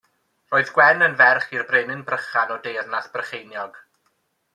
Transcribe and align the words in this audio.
Roedd 0.53 0.69
Gwen 0.77 1.05
yn 1.07 1.17
ferch 1.19 1.51
i'r 1.57 1.67
Brenin 1.71 2.01
Brychan, 2.07 2.55
o 2.57 2.57
Deyrnas 2.65 3.11
Brycheiniog. 3.19 3.79